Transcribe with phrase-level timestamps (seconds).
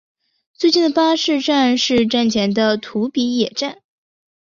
[0.53, 3.83] 最近的巴士站是站前的土笔野站。